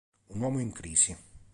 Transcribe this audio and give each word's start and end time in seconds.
Un 0.29 0.41
uomo 0.41 0.57
in 0.59 0.71
crisi. 0.71 1.15